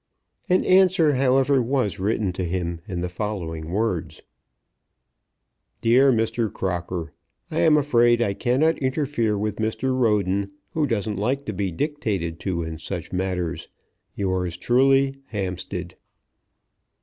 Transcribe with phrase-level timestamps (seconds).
[0.49, 4.23] An answer, however, was written to him in the following words;
[5.83, 6.51] DEAR MR.
[6.51, 7.13] CROCKER,
[7.51, 9.95] I am afraid I cannot interfere with Mr.
[9.95, 13.67] Roden, who doesn't like to be dictated to in such matters.
[14.15, 15.93] Yours truly, HAMPSTEAD.